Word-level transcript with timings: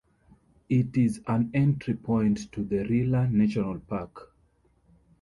It 0.67 0.97
is 0.97 1.21
an 1.27 1.51
entry 1.53 1.93
point 1.93 2.51
to 2.53 2.63
the 2.63 2.77
Rila 2.77 3.29
National 3.29 3.77
Park. 3.81 4.33